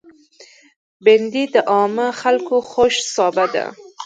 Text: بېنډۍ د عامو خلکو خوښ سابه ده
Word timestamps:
بېنډۍ 1.03 1.43
د 1.53 1.55
عامو 1.71 2.07
خلکو 2.21 2.55
خوښ 2.71 2.93
سابه 3.13 3.45
ده 3.53 3.65